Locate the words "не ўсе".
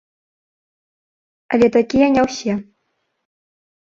2.17-2.53